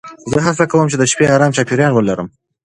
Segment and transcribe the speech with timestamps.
[0.31, 2.27] زه هڅه کوم چې د شپې ارام چاپېریال ولرم.